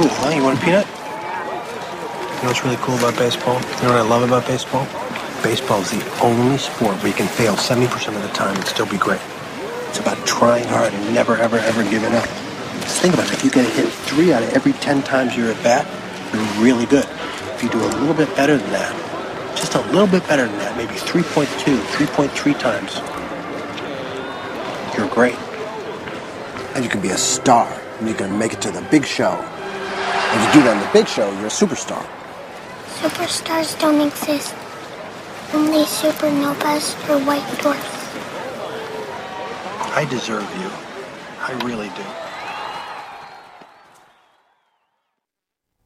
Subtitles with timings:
[0.00, 0.30] cool, huh?
[0.30, 0.86] You want a peanut?
[0.88, 3.60] You know what's really cool about baseball?
[3.60, 4.88] You know what I love about baseball?
[5.42, 8.86] Baseball is the only sport where you can fail 70% of the time and still
[8.86, 9.20] be great.
[9.88, 12.24] It's about trying hard and never, ever, ever giving up.
[12.80, 13.34] Just think about it.
[13.34, 15.84] If you get a hit three out of every 10 times you're at bat,
[16.32, 17.04] you're really good.
[17.54, 18.96] If you do a little bit better than that,
[19.54, 22.96] just a little bit better than that, maybe 3.2, 3.3 times,
[24.96, 25.36] you're great.
[26.74, 29.44] And you can be a star, and you can make it to the big show.
[30.32, 32.02] If you do that in the big show, you're a superstar.
[33.02, 34.54] Superstars don't exist.
[35.52, 37.98] Only supernovas or white dwarfs.
[39.96, 40.70] I deserve you.
[41.42, 42.04] I really do.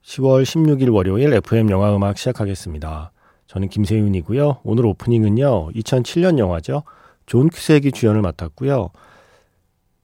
[0.04, 3.12] 10월 16일 월요일 FM 영화 음악 시작하겠습니다.
[3.46, 4.60] 저는 김세윤이고요.
[4.62, 5.70] 오늘 오프닝은요.
[5.70, 6.82] 2007년 영화죠.
[7.26, 8.90] 존 큐색이 주연을 맡았고요.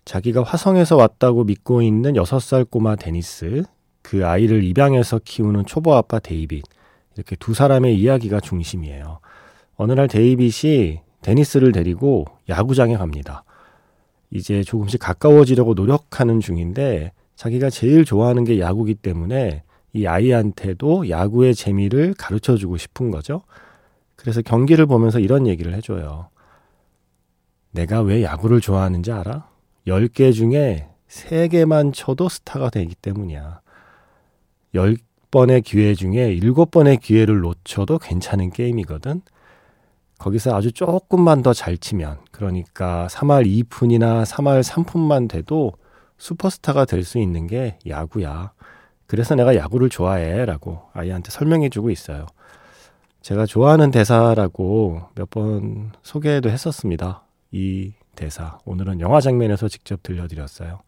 [0.06, 3.64] 자기가 화성에서 왔다고 믿고 있는 6살 꼬마 데니스,
[4.02, 6.64] 그 아이를 입양해서 키우는 초보 아빠 데이빗,
[7.16, 9.20] 이렇게 두 사람의 이야기가 중심이에요.
[9.76, 13.44] 어느 날 데이빗이 데니스를 데리고 야구장에 갑니다.
[14.30, 22.14] 이제 조금씩 가까워지려고 노력하는 중인데 자기가 제일 좋아하는 게 야구기 때문에 이 아이한테도 야구의 재미를
[22.14, 23.42] 가르쳐 주고 싶은 거죠.
[24.14, 26.28] 그래서 경기를 보면서 이런 얘기를 해줘요.
[27.72, 29.48] 내가 왜 야구를 좋아하는지 알아?
[29.86, 33.60] 10개 중에 3개만 쳐도 스타가 되기 때문이야.
[34.74, 39.22] 10번의 기회 중에 7번의 기회를 놓쳐도 괜찮은 게임이거든.
[40.18, 45.72] 거기서 아주 조금만 더 잘 치면, 그러니까 3할 2푼이나 3할 3푼만 돼도
[46.18, 48.52] 슈퍼스타가 될 수 있는 게 야구야.
[49.06, 50.44] 그래서 내가 야구를 좋아해.
[50.44, 52.26] 라고 아이한테 설명해 주고 있어요.
[53.22, 57.24] 제가 좋아하는 대사라고 몇 번 소개도 했었습니다.
[57.50, 58.58] 이 대사.
[58.66, 60.80] 오늘은 영화 장면에서 직접 들려드렸어요.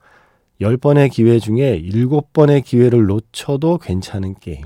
[0.62, 4.62] 10번의 기회 중에 7번의 기회를 놓쳐도 괜찮은 게임.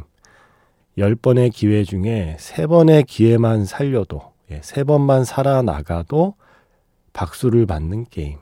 [0.98, 4.20] 10번의 기회 중에 3번의 기회만 살려도,
[4.50, 6.34] 예, 3번만 살아나가도
[7.14, 8.38] 박수를 받는 게임.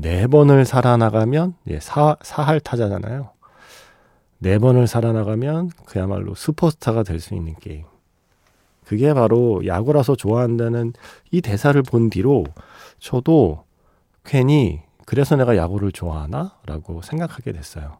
[0.00, 3.30] 4번을 살아나가면, 예, 사, 사할 타자잖아요.
[4.42, 7.84] 4번을 살아나가면 그야말로 슈퍼스타가 될 수 있는 게임.
[8.84, 10.92] 그게 바로 야구라서 좋아한다는
[11.30, 12.44] 이 대사를 본 뒤로
[12.98, 13.64] 저도
[14.24, 16.58] 괜히 그래서 내가 야구를 좋아하나?
[16.66, 17.96] 라고 생각하게 됐어요.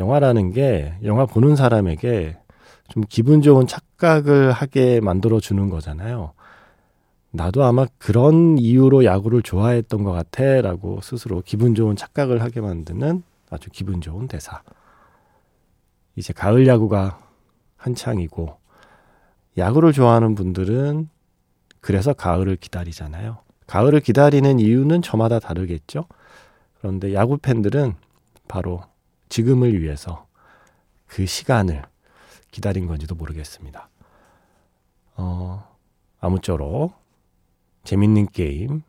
[0.00, 2.38] 영화라는 게 영화 보는 사람에게
[2.88, 6.32] 좀 기분 좋은 착각을 하게 만들어 주는 거잖아요.
[7.30, 13.22] 나도 아마 그런 이유로 야구를 좋아했던 것 같아 라고 스스로 기분 좋은 착각을 하게 만드는
[13.48, 14.60] 아주 기분 좋은 대사.
[16.16, 17.20] 이제 가을 야구가
[17.76, 18.56] 한창이고
[19.56, 21.10] 야구를 좋아하는 분들은
[21.80, 23.38] 그래서 가을을 기다리잖아요.
[23.68, 26.06] 가을을 기다리는 이유는 저마다 다르겠죠.
[26.80, 27.94] 그런데 야구 팬들은
[28.48, 28.82] 바로
[29.28, 30.26] 지금을 위해서
[31.06, 31.82] 그 시간을
[32.50, 33.88] 기다린 건지도 모르겠습니다.
[35.16, 35.76] 어,
[36.20, 36.94] 아무쪼록
[37.84, 38.82] 재밌는 게임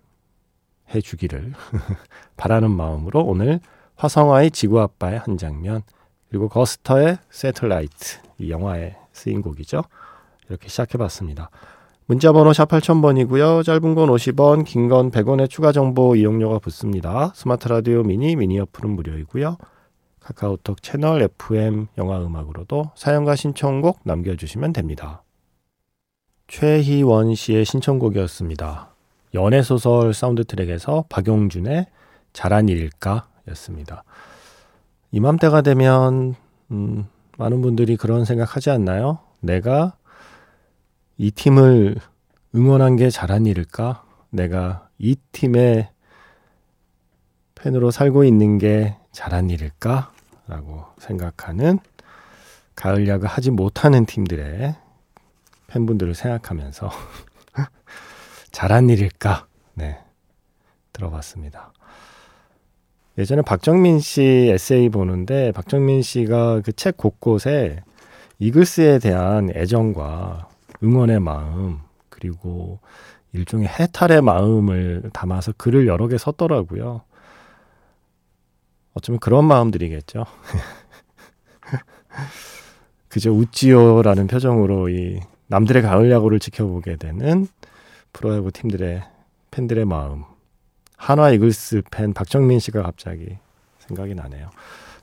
[0.94, 1.54] 해주기를
[2.38, 3.60] 바라는 마음으로 오늘
[3.96, 5.84] 화성아이 지구 아빠의 한 장면
[6.30, 9.84] 그리고 Guster의 Satellite 이 영화에 쓰인 곡이죠.
[10.50, 11.50] 이렇게 시작해봤습니다.
[12.12, 13.64] 문자번호 샵 8000번이고요.
[13.64, 17.32] 짧은 건 50원, 긴 건 100원의 추가 정보 이용료가 붙습니다.
[17.34, 19.56] 스마트 라디오 미니, 미니 어플은 무료이고요.
[20.20, 25.24] 카카오톡 채널 FM 영화 음악으로도 사연과 신청곡 남겨주시면 됩니다.
[26.50, 28.90] 최희원 씨의 신청곡이었습니다.
[29.34, 31.86] 연애소설 사운드 트랙에서 박용준의
[32.34, 34.04] 잘한 일일까 였습니다.
[35.12, 36.36] 이맘때가 되면,
[36.72, 37.08] 음,
[37.38, 39.20] 많은 분들이 그런 생각 하지 않나요?
[39.40, 39.94] 내가
[41.22, 41.98] 이 팀을
[42.56, 44.04] 응원한 게 잘한 일일까?
[44.32, 45.88] 내가 이 팀의
[47.54, 50.12] 팬으로 살고 있는 게 잘한 일일까?
[50.48, 51.78] 라고 생각하는
[52.74, 54.76] 가을 야구 하지 못하는 팀들의
[55.68, 56.90] 팬분들을 생각하면서
[58.52, 59.46] 잘한 일일까?
[59.76, 60.00] 네.
[60.92, 61.72] 들어봤습니다.
[63.20, 67.84] 예전에 박정민 씨 에세이 보는데 박정민 씨가 그 책 곳곳에
[68.40, 70.50] 이글스에 대한 애정과
[70.84, 71.80] 응원의 마음
[72.10, 72.80] 그리고
[73.34, 77.02] 일종의 해탈의 마음을 담아서 글을 여러 개 썼더라고요.
[78.94, 80.26] 어쩌면 그런 마음들이겠죠.
[83.08, 87.48] 그저 웃지요라는 표정으로 이 남들의 가을 야구를 지켜보게 되는
[88.14, 89.02] 프로야구 팀들의
[89.52, 90.24] 팬들의 마음.
[90.98, 93.38] 한화 이글스 팬 박정민 씨가 갑자기
[93.80, 94.50] 생각이 나네요.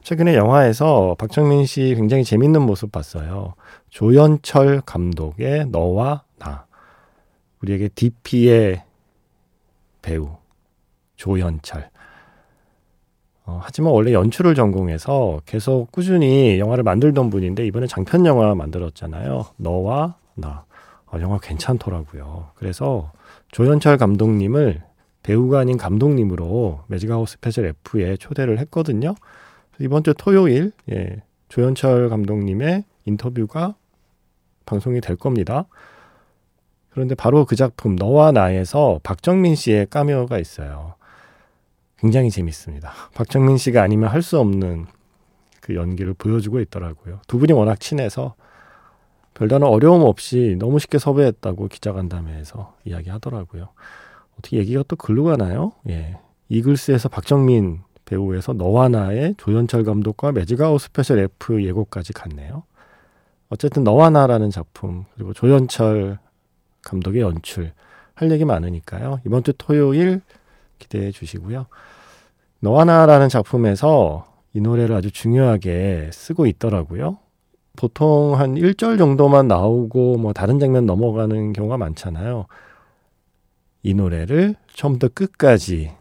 [0.08, 3.52] 최근에 영화에서 박정민 씨 굉장히 재밌는 모습 봤어요.
[3.90, 6.64] 조연철 감독의 너와 나.
[7.60, 8.84] 우리에게 DP의
[10.00, 10.30] 배우
[11.16, 11.90] 조현철.
[13.44, 19.44] 어, 하지만 원래 연출을 전공해서 계속 꾸준히 영화를 만들던 분인데 이번에 장편 영화 만들었잖아요.
[19.58, 20.64] 너와 나.
[21.12, 22.52] 어, 영화 괜찮더라고요.
[22.54, 23.12] 그래서
[23.50, 24.82] 조현철 감독님을
[25.22, 29.14] 배우가 아닌 감독님으로 Magic Hour Special F에 초대를 했거든요.
[29.80, 33.74] 이번 주 토요일 예, 조현철 감독님의 인터뷰가
[34.66, 35.66] 방송이 될 겁니다.
[36.90, 40.94] 그런데 바로 그 작품 너와 나에서 박정민 씨의 까메오가 있어요.
[41.98, 42.92] 굉장히 재밌습니다.
[43.14, 44.86] 박정민 씨가 아니면 할 수 없는
[45.60, 47.20] 그 연기를 보여주고 있더라고요.
[47.28, 48.34] 두 분이 워낙 친해서
[49.34, 53.68] 별다른 어려움 없이 너무 쉽게 섭외했다고 기자간담회에서 이야기하더라고요.
[54.38, 55.72] 어떻게 얘기가 또 글로 가나요?
[55.88, 56.18] 예.
[56.48, 62.62] 이글스에서 박정민 배우에서 너와 나의 조현철 감독과 Magic Hour Special F 예고까지 갔네요.
[63.50, 66.18] 어쨌든 너와 나라는 작품 그리고 조연철
[66.82, 67.72] 감독의 연출
[68.14, 69.20] 할 얘기 많으니까요.
[69.26, 70.22] 이번 주 토요일
[70.78, 71.66] 기대해 주시고요.
[72.60, 77.18] 너와 나라는 작품에서 이 노래를 아주 중요하게 쓰고 있더라고요.
[77.76, 82.46] 보통 한 1절 정도만 나오고 뭐 다른 장면 넘어가는 경우가 많잖아요.
[83.82, 85.92] 이 노래를 처음부터 끝까지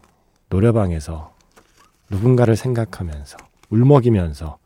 [0.48, 1.37] 노래방에서
[2.10, 3.36] 누군가를 생각하면서
[3.70, 4.58] 울먹이면서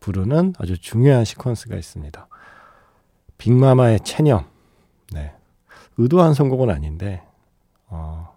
[0.00, 2.28] 부르는 아주 중요한 시퀀스가 있습니다.
[3.36, 4.46] 빅마마의 체념.
[5.12, 5.34] 네.
[5.96, 7.22] 의도한 선곡은 아닌데,
[7.88, 8.36] 어,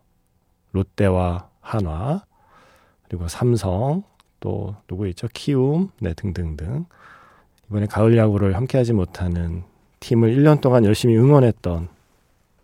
[0.71, 2.23] 롯데와 한화,
[3.07, 4.03] 그리고 삼성,
[4.39, 5.27] 또 누구 있죠?
[5.33, 6.85] 키움, 네, 등등등.
[7.67, 9.63] 이번에 가을 야구를 함께 하지 못하는
[9.99, 11.89] 팀을 1년 동안 열심히 응원했던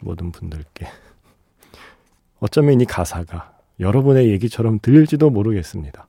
[0.02, 0.88] 모든 분들께
[2.40, 6.08] 어쩌면 이 가사가 여러분의 얘기처럼 들릴지도 모르겠습니다.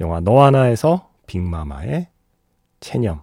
[0.00, 2.08] 영화 너 하나에서 빅마마의
[2.80, 3.20] 체념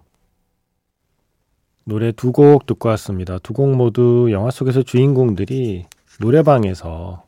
[1.84, 3.38] 노래 두 곡 듣고 왔습니다.
[3.38, 5.86] 두 곡 모두 영화 속에서 주인공들이
[6.20, 7.24] 노래방에서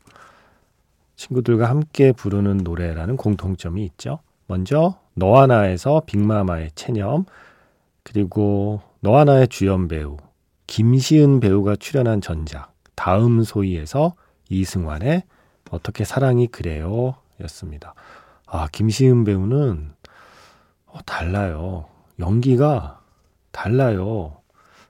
[1.16, 4.20] 친구들과 함께 부르는 노래라는 공통점이 있죠.
[4.46, 7.24] 먼저 너 하나에서 빅마마의 체념
[8.02, 10.16] 그리고 너 하나의 주연 배우
[10.66, 14.14] 김시은 배우가 출연한 전작 다음 소위에서
[14.48, 15.22] 이승환의
[15.70, 17.94] 어떻게 사랑이 그래요 였습니다.
[18.46, 19.92] 아 김시은 배우는
[20.86, 21.86] 어, 달라요.
[22.18, 23.00] 연기가
[23.52, 24.38] 달라요.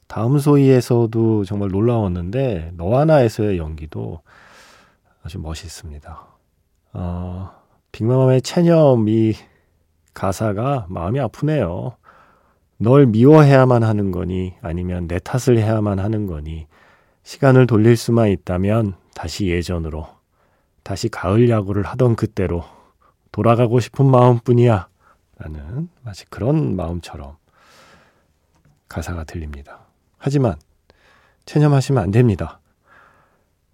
[0.07, 4.23] 다음 소위에서도 정말 놀라웠는데 너하나에서의 연기도
[5.23, 6.27] 아주 멋있습니다.
[6.95, 7.51] 어,
[7.93, 9.35] 빅마마의 체념이
[10.15, 11.97] 가사가 마음이 아프네요.
[12.79, 16.67] 널 미워해야만 하는 거니 아니면 내 탓을 해야만 하는 거니
[17.25, 20.18] 시간을 돌릴 수만 있다면 다시 예전으로
[20.88, 22.64] 다시 가을 야구를 하던 그때로
[23.31, 24.88] 돌아가고 싶은 마음뿐이야
[25.37, 27.37] 라는 마치 그런 마음처럼
[28.88, 29.81] 가사가 들립니다.
[30.17, 30.55] 하지만
[31.44, 32.61] 체념하시면 안 됩니다.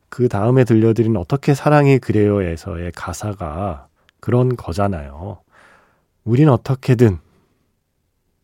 [0.09, 3.87] 그 다음에 들려드린 어떻게 사랑이 그래요에서의 가사가
[4.19, 5.41] 그런 거잖아요.
[6.25, 7.21] 우린 어떻게든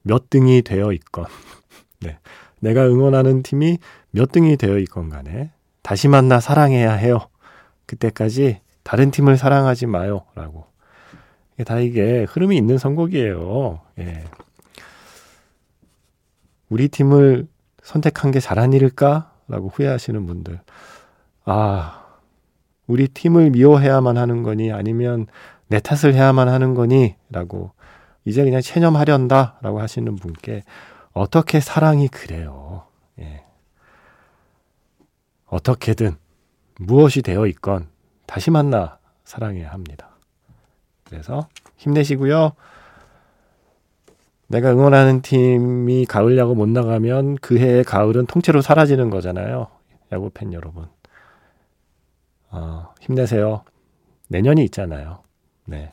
[0.03, 1.25] 몇 등이 되어 있건,
[2.03, 2.21] 네.
[2.61, 3.79] 내가 응원하는 팀이
[4.13, 5.51] 몇 등이 되어 있건 간에
[5.83, 7.30] 다시 만나 사랑해야 해요.
[7.91, 10.25] 그때까지 다른 팀을 사랑하지 마요.
[10.37, 10.67] 라고.
[11.67, 13.81] 다 이게 흐름이 있는 선곡이에요.
[13.99, 14.25] 예.
[16.69, 17.49] 우리 팀을
[17.83, 19.33] 선택한 게 잘한 일일까?
[19.49, 20.61] 라고 후회하시는 분들.
[21.45, 22.07] 아,
[22.87, 25.27] 우리 팀을 미워해야만 하는 거니 아니면
[25.67, 27.17] 내 탓을 해야만 하는 거니?
[27.29, 27.73] 라고
[28.25, 30.63] 이제 그냥 체념하련다 라고 하시는 분께
[31.13, 32.85] 어떻게 사랑이 그래요.
[33.19, 33.45] 예.
[35.47, 36.17] 어떻게든
[36.81, 37.89] 무엇이 되어 있건
[38.27, 40.09] 다시 만나 사랑해야 합니다.
[41.05, 42.53] 그래서 힘내시고요.
[44.47, 49.69] 내가 응원하는 팀이 가을 야구 못 나가면 그 해의 가을은 통째로 사라지는 거잖아요.
[50.11, 50.87] 야구 팬 여러분.
[52.51, 53.63] 어, 힘내세요.
[54.29, 55.23] 내년이 있잖아요.
[55.67, 55.93] 네.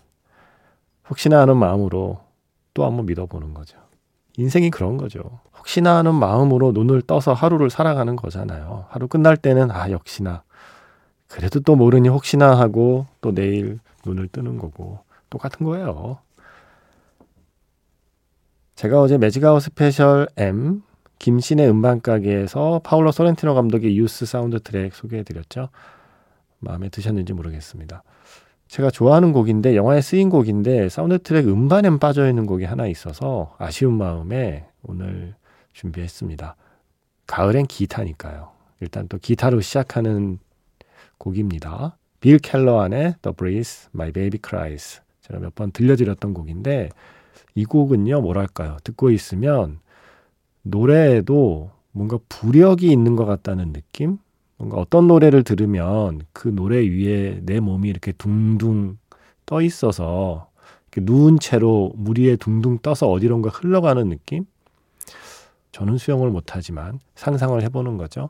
[1.09, 2.19] 혹시나 하는 마음으로
[2.73, 3.77] 또 한번 믿어보는 거죠.
[4.37, 5.39] 인생이 그런 거죠.
[5.57, 8.85] 혹시나 하는 마음으로 눈을 떠서 하루를 살아가는 거잖아요.
[8.89, 10.43] 하루 끝날 때는 아, 역시나.
[11.27, 16.19] 그래도 또 모르니 혹시나 하고 또 내일 눈을 뜨는 거고 똑같은 거예요.
[18.75, 20.83] 제가 어제 Magic Hour Special M
[21.19, 25.69] 김신의 음반가게에서 파울로 소렌티노 감독의 유스 사운드 트랙 소개해드렸죠.
[26.59, 28.03] 마음에 드셨는지 모르겠습니다.
[28.67, 33.93] 제가 좋아하는 곡인데 영화에 쓰인 곡인데 사운드 트랙 음반엔 빠져 있는 곡이 하나 있어서 아쉬운
[33.93, 35.35] 마음에 오늘
[35.73, 36.55] 준비했습니다.
[37.25, 38.51] 가을엔 기타니까요.
[38.81, 40.39] 일단 또 기타로 시작하는
[41.17, 41.97] 곡입니다.
[42.19, 45.01] 빌 켈러안의 The Breeze, My Baby Cries.
[45.21, 46.89] 제가 몇 번 들려드렸던 곡인데
[47.55, 48.77] 이 곡은요, 뭐랄까요.
[48.83, 49.79] 듣고 있으면
[50.63, 54.17] 노래에도 뭔가 부력이 있는 것 같다는 느낌?
[54.57, 58.97] 뭔가 어떤 노래를 들으면 그 노래 위에 내 몸이 이렇게 둥둥
[59.45, 60.49] 떠 있어서
[60.99, 64.45] 누운 채로 물 위에 둥둥 떠서 어디론가 흘러가는 느낌?
[65.71, 68.29] 저는 수영을 못하지만 상상을 해보는 거죠.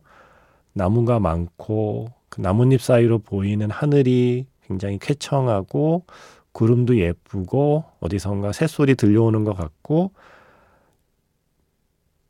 [0.74, 6.06] 나무가 많고 그 나뭇잎 사이로 보이는 하늘이 굉장히 쾌청하고
[6.52, 10.12] 구름도 예쁘고 어디선가 새소리 들려오는 것 같고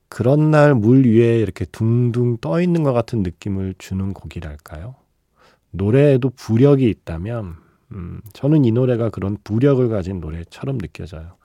[0.09, 4.95] 그런 날 물 위에 이렇게 둥둥 떠 있는 것 같은 느낌을 주는 곡이랄까요?
[5.71, 7.55] 노래에도 부력이 있다면
[7.91, 11.35] 음, 저는 이 노래가 그런 부력을 가진 노래처럼 느껴져요.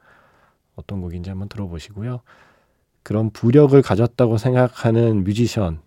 [0.77, 2.21] 어떤 곡인지 한번 들어보시고요.
[3.03, 5.79] 그런 부력을 가졌다고 생각하는 뮤지션의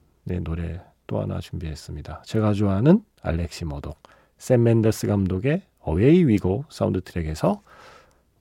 [0.44, 2.24] 노래 또 하나 준비했습니다.
[2.26, 4.02] 제가 좋아하는 알렉시 머독,
[4.38, 7.62] 샘 멘데스 감독의 Away We Go 사운드 트랙에서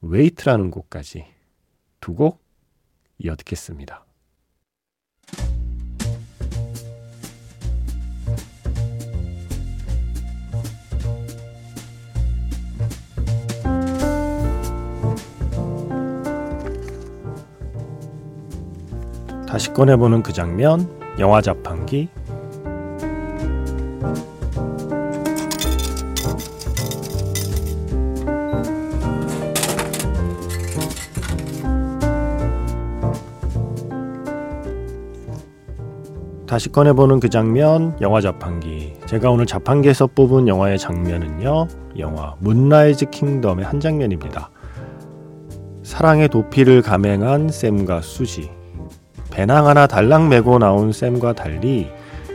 [0.03, 1.27] 웨이트라는 곡까지
[2.01, 2.43] 두 곡
[3.19, 4.05] 이어 듣겠습니다.
[19.47, 20.89] 다시 꺼내보는 그 장면,
[21.21, 22.09] 영화 자판기.
[36.55, 38.93] 다시 꺼내보는 그 장면, 영화 자판기.
[39.07, 41.67] 제가 오늘 자판기에서 뽑은 영화의 장면은요,
[41.99, 44.51] 영화 문라이즈 킹덤의 한 장면입니다.
[45.83, 48.53] 사랑의 도피를 감행한 샘과 수지.
[49.33, 51.91] 배낭 하나 달랑 메고 나온 샘과 달리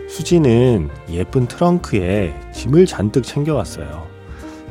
[0.09, 4.05] 수지는 예쁜 트렁크에 짐을 잔뜩 챙겨왔어요.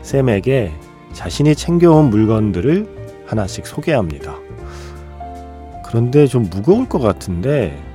[0.03, 0.75] 샘에게
[1.15, 4.35] 자신이 챙겨온 물건들을 하나씩 소개합니다.
[5.87, 7.88] 그런데 좀 무거울 것 같은데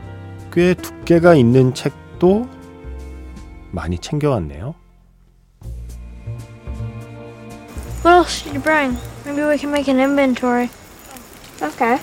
[0.53, 2.49] 꽤 두께가 있는 책도
[3.71, 4.75] 많이 챙겨왔네요.
[8.03, 8.97] What else did you bring?
[9.25, 10.71] Maybe we can make an inventory.
[11.61, 11.99] Okay.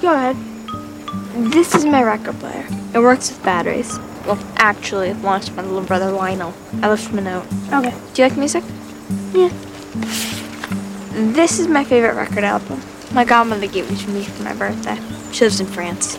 [0.00, 0.36] Go ahead.
[1.52, 2.66] This is my record player.
[2.94, 3.98] It works with batteries.
[4.27, 6.53] Well, actually, it launched my little brother Lionel.
[6.81, 7.45] I left him a note.
[7.71, 7.95] Okay.
[8.13, 8.61] Do you like music?
[9.33, 9.47] Yeah.
[11.33, 12.81] This is my favorite record album.
[13.13, 14.99] My godmother gave it to me for my birthday.
[15.31, 16.17] She lives in France.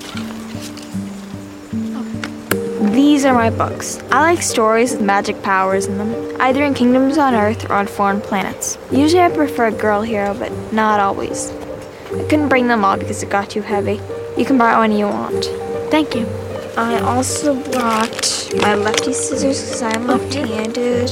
[2.94, 4.02] These are my books.
[4.10, 7.86] I like stories with magic powers in them, either in kingdoms on Earth or on
[7.86, 8.78] foreign planets.
[8.90, 11.50] Usually I prefer a girl hero, but not always.
[11.50, 14.00] I couldn't bring them all because it got too heavy.
[14.38, 15.44] You can borrow any you want.
[15.90, 16.47] Thank you.
[16.78, 21.08] I also brought my lefty scissors because I'm left-handed,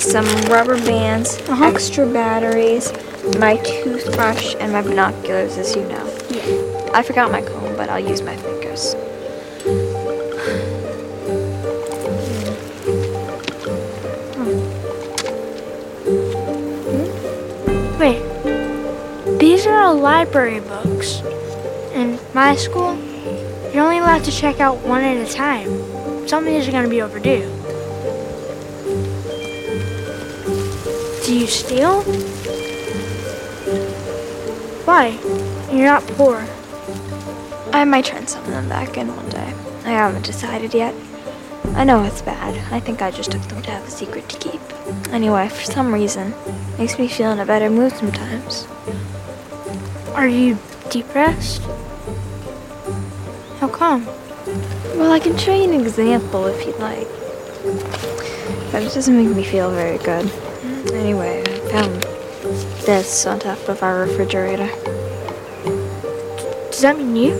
[0.00, 1.66] some rubber bands, Uh-huh.
[1.66, 2.90] extra batteries,
[3.38, 6.06] my toothbrush, and my binoculars, as you know.
[6.30, 6.90] Yeah.
[6.94, 8.96] I forgot my comb, but I'll use my fingers.
[17.98, 18.20] Wait.
[19.38, 21.20] These are all library books.
[21.94, 22.96] In my school,
[23.72, 25.68] you're only allowed to check out one at a time.
[26.28, 27.48] Some of these are going to be overdue.
[31.24, 32.02] Do you steal?
[34.84, 35.18] Why?
[35.72, 36.46] You're not poor.
[37.72, 39.54] I might turn some of them back in one day.
[39.84, 40.94] I haven't decided yet.
[41.74, 42.54] I know it's bad.
[42.72, 44.60] I think I just took them to have a secret to keep.
[45.10, 46.34] Anyway, for some reason,
[46.78, 48.66] makes me feel in a better mood sometimes.
[50.14, 50.58] Are you
[50.90, 51.62] depressed?
[53.72, 54.06] Come?
[54.96, 57.08] Well, I can show you an example if you'd like.
[58.70, 60.30] But it doesn't make me feel very good.
[60.92, 62.02] Anyway, I found
[62.86, 64.68] this on top of our refrigerator.
[66.70, 67.32] Does that mean you?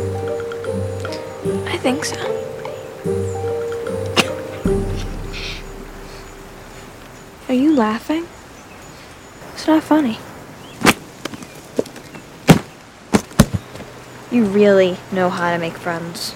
[1.67, 2.17] I think so.
[7.49, 8.27] Are you laughing?
[9.55, 10.19] It's not funny.
[14.33, 16.35] You really know how to make friends.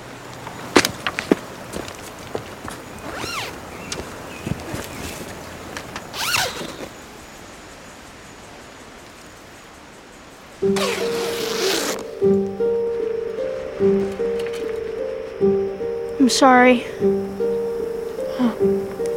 [16.20, 16.84] I'm sorry.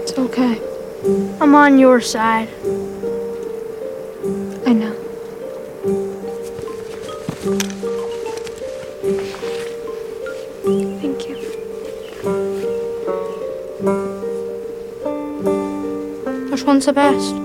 [0.03, 0.61] It's okay.
[1.41, 2.47] I'm on your side.
[16.89, 17.35] The best?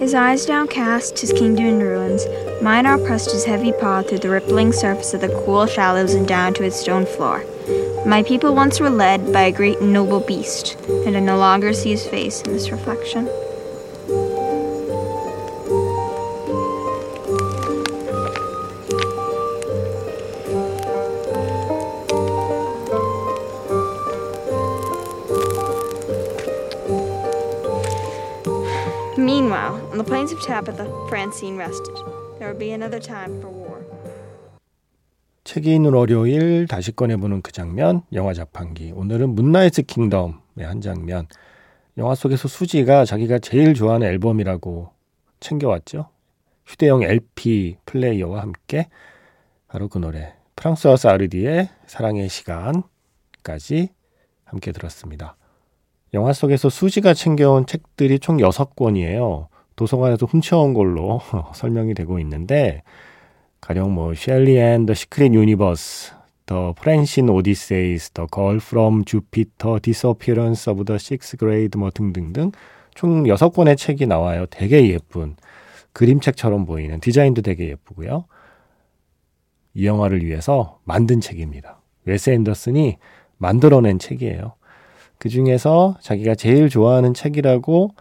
[0.00, 2.24] His eyes downcast, his kingdom in ruins,
[2.62, 6.54] Minar pressed his heavy paw through the rippling surface of the cool shallows and down
[6.54, 7.44] to its stone floor.
[8.06, 11.90] My people once were led by a great noble beast, and I no longer see
[11.90, 13.28] his face in this reflection.
[30.02, 31.94] The plains of Tabitha, Francine rested.
[32.38, 33.82] There would be another time for war.
[35.44, 38.92] 책이 있는 월요일 다시 꺼내보는 그 장면, 영화 자판기.
[38.94, 41.26] 오늘은 문나이트 킹덤의 한 장면.
[41.98, 44.90] 영화 속에서 수지가 자기가 제일 좋아하는 앨범이라고
[45.40, 46.08] 챙겨왔죠.
[46.66, 48.88] 휴대용 LP 플레이어와 함께
[49.68, 53.90] 바로 그 노래 프랑스와 사르디의 사랑의 시간까지
[54.44, 55.36] 함께 들었습니다.
[56.14, 59.51] 영화 속에서 수지가 챙겨온 책들이 총 6권이에요.
[59.76, 61.20] 도서관에서 훔쳐온 걸로
[61.54, 62.82] 설명이 되고 있는데
[63.60, 66.12] 가령 뭐 Shelly and the Secret Universe,
[66.46, 72.52] The Francine Odysseys, The Girl from Jupiter, Disappearance of the Sixth Grade 뭐 등등등
[72.94, 74.46] 총 6권의 책이 나와요.
[74.50, 75.36] 되게 예쁜
[75.92, 78.24] 그림책처럼 보이는 디자인도 되게 예쁘고요.
[79.74, 81.80] 이 영화를 위해서 만든 책입니다.
[82.04, 82.98] 웨스 앤더슨이
[83.38, 84.54] 만들어낸 책이에요.
[85.18, 87.94] 그 중에서 자기가 제일 좋아하는 책이라고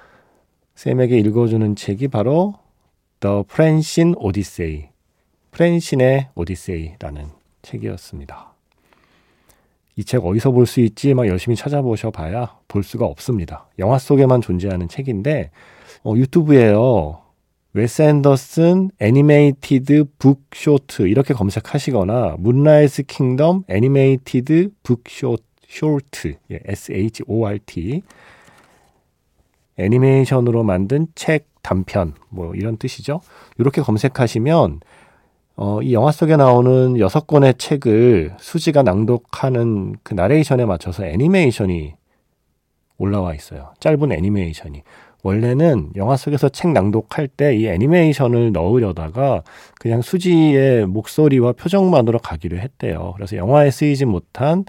[0.75, 2.55] 샘에게 읽어주는 책이 바로
[3.19, 4.85] The Francine Odyssey,
[5.51, 7.25] 프렌신의 오디세이라는
[7.61, 8.51] 책이었습니다.
[9.97, 11.13] 이 책 어디서 볼 수 있지?
[11.13, 13.67] 막 열심히 찾아보셔 봐야 볼 수가 없습니다.
[13.77, 15.51] 영화 속에만 존재하는 책인데
[16.03, 17.19] 어, 유튜브에요.
[17.73, 28.01] 웨스 앤더슨 animated book short 이렇게 검색하시거나 Moonrise Kingdom animated book short short, 예, S-H-O-R-T.
[29.81, 33.21] 애니메이션으로 만든 책 단편, 뭐 이런 뜻이죠.
[33.57, 34.79] 이렇게 검색하시면,
[35.57, 41.93] 어, 이 영화 속에 나오는 여섯 권의 책을 수지가 낭독하는 그 나레이션에 맞춰서 애니메이션이
[42.97, 43.73] 올라와 있어요.
[43.79, 44.83] 짧은 애니메이션이.
[45.23, 49.43] 원래는 영화 속에서 책 낭독할 때 이 애니메이션을 넣으려다가
[49.79, 53.13] 그냥 수지의 목소리와 표정만으로 가기로 했대요.
[53.15, 54.65] 그래서 영화에 쓰이지 못한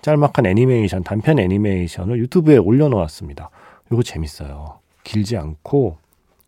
[0.00, 3.50] 짤막한 애니메이션, 단편 애니메이션을 유튜브에 올려놓았습니다.
[3.90, 4.78] 이거 재밌어요.
[5.02, 5.98] 길지 않고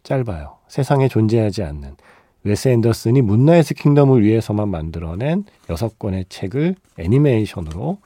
[0.02, 0.56] 짧아요.
[0.68, 1.96] 세상에 존재하지 않는
[2.44, 7.98] 웨스 앤더슨이 Moonrise Kingdom을 위해서만 만들어낸 여섯 권의 책을 애니메이션으로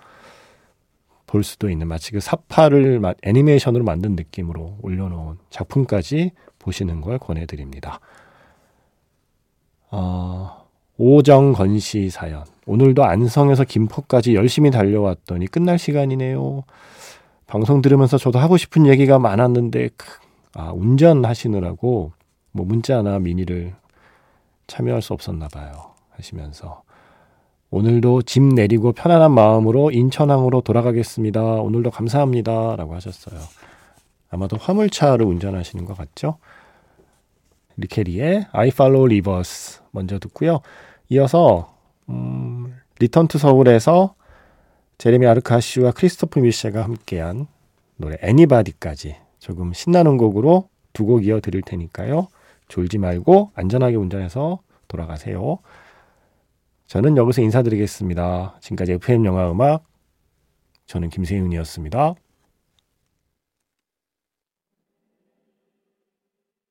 [1.27, 8.01] 볼 수도 있는 마치 그 삽화를 애니메이션으로 만든 느낌으로 올려놓은 작품까지 보시는 걸 권해드립니다.
[9.91, 10.67] 어,
[10.97, 12.45] 오정건 씨 사연.
[12.67, 16.65] 오늘도 안성에서 김포까지 열심히 달려왔더니 끝날 시간이네요.
[17.51, 19.91] 방송 들으면서 저도 하고 싶은 얘기가 많았는데,
[20.55, 22.13] 아, 운전하시느라고
[22.53, 23.75] 뭐 문자나 미니를
[24.69, 25.91] 참여할 수 없었나 봐요.
[26.11, 26.83] 하시면서.
[27.73, 31.43] 오늘도 짐 내리고 편안한 마음으로 인천항으로 돌아가겠습니다.
[31.43, 32.77] 오늘도 감사합니다.
[32.77, 33.41] 라고 하셨어요.
[34.31, 36.39] 아마도 화물차를 운전하시는 것 같죠?
[37.77, 40.61] Lykke Li의 I Follow Rivers 먼저 듣고요.
[41.09, 41.75] 이어서
[42.09, 44.15] 음, Return to Seoul에서
[45.01, 47.47] 제레미 아르카시와 크리스토프 뮈세가 함께한
[47.97, 52.29] 노래 Anybody까지 조금 신나는 곡으로 두 곡 이어 드릴 테니까요.
[52.69, 55.57] 졸지 말고 안전하게 운전해서 돌아가세요.
[56.87, 58.59] 저는 여기서 인사드리겠습니다.
[58.61, 59.85] 지금까지 FM 영화 음악
[60.85, 62.15] 저는 김세윤이었습니다.